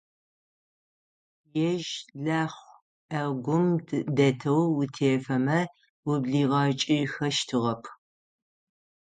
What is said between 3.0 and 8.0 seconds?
Ӏэгум дэтэу утефэмэ, ублигъэкӀыхэщтыгъэп.